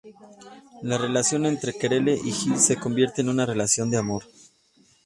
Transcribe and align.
La 0.81 0.97
relación 0.97 1.45
entre 1.45 1.73
Querelle 1.77 2.15
y 2.25 2.31
Gil 2.31 2.57
se 2.57 2.75
convierte 2.75 3.21
en 3.21 3.29
una 3.29 3.45
relación 3.45 3.91
de 3.91 3.97
amor. 3.97 4.23